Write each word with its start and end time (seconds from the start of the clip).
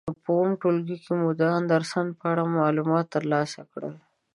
په 0.23 0.29
اووم 0.35 0.51
ټولګي 0.61 0.97
کې 1.03 1.11
مو 1.19 1.29
د 1.39 1.41
اندرسن 1.59 2.07
په 2.19 2.25
اړه 2.31 2.43
معلومات 2.57 3.05
تر 3.15 3.23
لاسه 3.33 3.61
کړل. 3.71 3.95